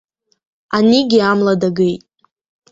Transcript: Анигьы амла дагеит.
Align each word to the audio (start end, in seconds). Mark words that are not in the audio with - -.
Анигьы 0.75 1.19
амла 1.29 1.53
дагеит. 1.61 2.03